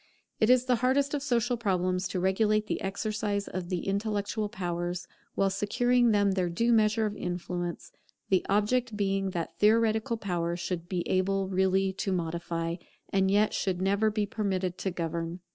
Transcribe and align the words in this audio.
It 0.39 0.49
is 0.49 0.65
the 0.65 0.77
hardest 0.77 1.13
of 1.13 1.21
social 1.21 1.57
problems 1.57 2.07
to 2.07 2.19
regulate 2.19 2.65
the 2.65 2.81
exercise 2.81 3.47
of 3.47 3.69
the 3.69 3.85
intellectual 3.87 4.49
powers, 4.49 5.07
while 5.35 5.51
securing 5.51 6.09
them 6.09 6.31
their 6.31 6.49
due 6.49 6.73
measure 6.73 7.05
of 7.05 7.15
influence; 7.15 7.91
the 8.29 8.43
object 8.49 8.97
being 8.97 9.29
that 9.29 9.59
theoretical 9.59 10.17
power 10.17 10.55
should 10.55 10.89
be 10.89 11.07
able 11.07 11.49
really 11.49 11.93
to 11.93 12.11
modify, 12.11 12.77
and 13.09 13.29
yet 13.29 13.53
should 13.53 13.79
never 13.79 14.09
be 14.09 14.25
permitted 14.25 14.75
to 14.79 14.89
govern. 14.89 15.39